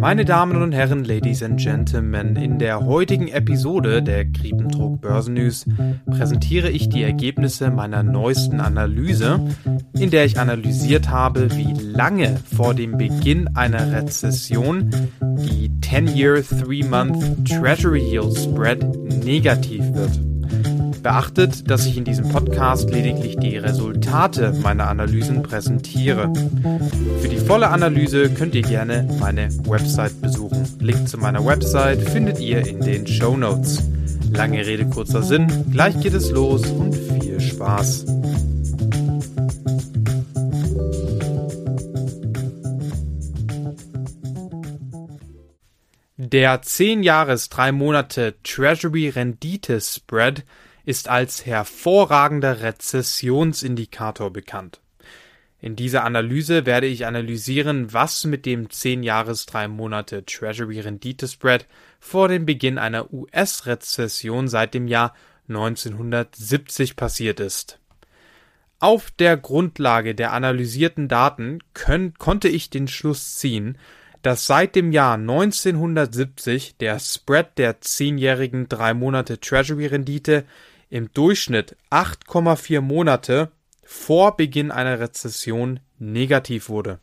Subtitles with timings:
[0.00, 5.66] Meine Damen und Herren, Ladies and Gentlemen, in der heutigen Episode der Griebendruck Börsennews
[6.06, 9.46] präsentiere ich die Ergebnisse meiner neuesten Analyse,
[9.92, 14.90] in der ich analysiert habe, wie lange vor dem Beginn einer Rezession
[15.20, 18.82] die 10-Year 3-Month Treasury Yield Spread
[19.22, 20.29] negativ wird.
[21.02, 26.32] Beachtet, dass ich in diesem Podcast lediglich die Resultate meiner Analysen präsentiere.
[27.20, 30.68] Für die volle Analyse könnt ihr gerne meine Website besuchen.
[30.78, 33.82] Link zu meiner Website findet ihr in den Show Notes.
[34.32, 35.66] Lange Rede, kurzer Sinn.
[35.70, 38.06] Gleich geht es los und viel Spaß.
[46.16, 50.44] Der 10 Jahres 3 Monate Treasury Rendite Spread
[50.90, 54.80] ist als hervorragender Rezessionsindikator bekannt.
[55.60, 61.28] In dieser Analyse werde ich analysieren, was mit dem 10 Jahres 3 Monate Treasury Rendite
[61.28, 61.66] Spread
[62.00, 65.14] vor dem Beginn einer US-Rezession seit dem Jahr
[65.48, 67.78] 1970 passiert ist.
[68.80, 73.78] Auf der Grundlage der analysierten Daten können, konnte ich den Schluss ziehen,
[74.22, 80.44] dass seit dem Jahr 1970 der Spread der zehnjährigen drei Monate Treasury Rendite
[80.90, 83.52] im Durchschnitt 8,4 Monate
[83.82, 86.98] vor Beginn einer Rezession negativ wurde.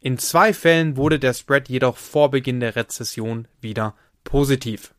[0.00, 4.94] In zwei Fällen wurde der Spread jedoch vor Beginn der Rezession wieder positiv.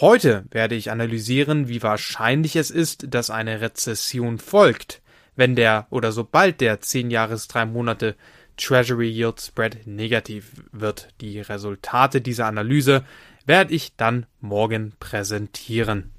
[0.00, 5.02] Heute werde ich analysieren, wie wahrscheinlich es ist, dass eine Rezession folgt,
[5.36, 8.16] wenn der oder sobald der 10 Jahres 3 Monate
[8.56, 11.08] Treasury Yield Spread negativ wird.
[11.20, 13.04] Die Resultate dieser Analyse
[13.46, 16.12] werde ich dann morgen präsentieren.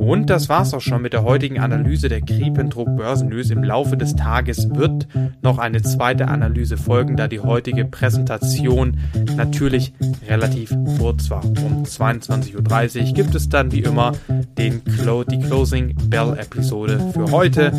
[0.00, 3.50] Und das war's auch schon mit der heutigen Analyse der Kriependruck Börsennews.
[3.50, 5.06] Im Laufe des Tages wird
[5.42, 8.96] noch eine zweite Analyse folgen, da die heutige Präsentation
[9.36, 9.92] natürlich
[10.26, 11.44] relativ kurz war.
[11.44, 14.12] Um 22.30 Uhr gibt es dann wie immer
[14.56, 17.70] den Clo die Closing Bell Episode für heute.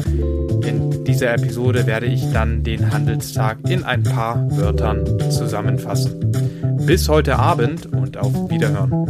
[0.63, 6.31] In dieser Episode werde ich dann den Handelstag in ein paar Wörtern zusammenfassen.
[6.85, 9.07] Bis heute Abend und auf Wiederhören.